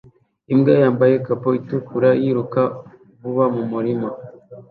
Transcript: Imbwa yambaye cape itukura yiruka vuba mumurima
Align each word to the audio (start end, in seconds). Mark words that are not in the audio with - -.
Imbwa 0.53 0.73
yambaye 0.83 1.15
cape 1.25 1.49
itukura 1.59 2.09
yiruka 2.21 2.61
vuba 3.19 3.45
mumurima 3.55 4.09